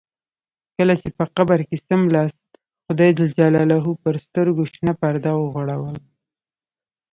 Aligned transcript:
کله 0.77 0.93
چې 1.01 1.09
په 1.17 1.23
قبر 1.35 1.59
کې 1.69 1.77
څملاست 1.87 2.45
خدای 2.85 3.09
جل 3.17 3.29
جلاله 3.37 3.77
پر 4.03 4.15
سترګو 4.25 4.63
شنه 4.73 4.93
پرده 5.01 5.31
وغوړوله. 5.37 5.95